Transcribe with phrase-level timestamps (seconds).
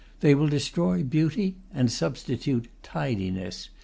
[0.21, 3.69] They will destroy beauty and substitute tidiness.